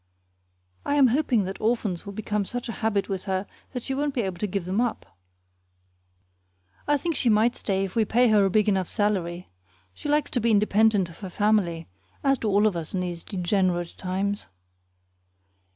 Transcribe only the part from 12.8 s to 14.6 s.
in these degenerate times.